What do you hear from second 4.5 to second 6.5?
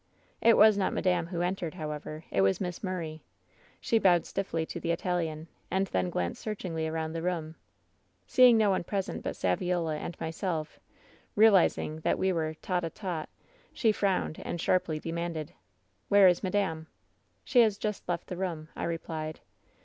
to the Italian, and then glanced